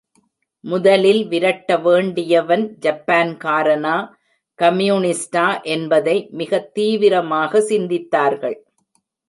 முதலில் 0.63 1.27
விரட்ட 1.27 1.77
வேண்டியவன் 1.77 2.77
ஜப்பான்காரனா, 2.81 4.09
கம்யூனிஸ்டா 4.59 5.63
என்பதை 5.63 6.27
மிகத் 6.31 6.73
தீவிரமாக 6.73 7.59
சிந்தித்தார்கள். 7.59 8.57